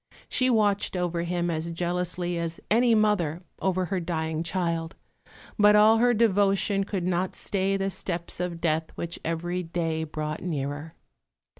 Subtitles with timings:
[0.27, 4.95] She watched over him as jealously as any mother over her dying child;
[5.59, 10.41] but all her devotion could not stay the steps of death, which every day brought
[10.41, 10.95] nearer.